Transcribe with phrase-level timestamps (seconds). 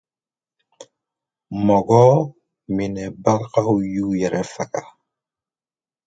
[1.65, 2.03] Mɔgɔ
[2.75, 4.81] minɛbagaw y'u yɛrɛ faga.